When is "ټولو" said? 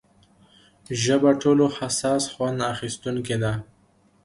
1.41-1.65